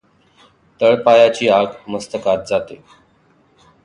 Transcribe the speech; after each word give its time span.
तळपायाची 0.79 1.47
आग 1.49 1.73
मस्तकात 1.87 2.45
जाते. 2.47 2.81